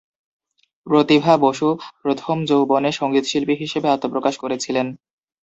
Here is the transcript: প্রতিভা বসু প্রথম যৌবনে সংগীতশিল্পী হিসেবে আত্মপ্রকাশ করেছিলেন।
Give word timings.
প্রতিভা 0.87 1.33
বসু 1.37 1.67
প্রথম 2.01 2.35
যৌবনে 2.45 2.89
সংগীতশিল্পী 2.91 3.55
হিসেবে 3.55 3.87
আত্মপ্রকাশ 3.89 4.35
করেছিলেন। 4.37 4.87